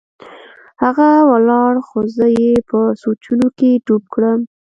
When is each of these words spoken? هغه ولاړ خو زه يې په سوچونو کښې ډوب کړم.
هغه 0.83 1.09
ولاړ 1.31 1.73
خو 1.87 1.99
زه 2.15 2.25
يې 2.39 2.51
په 2.69 2.79
سوچونو 3.03 3.45
کښې 3.57 3.71
ډوب 3.85 4.03
کړم. 4.13 4.39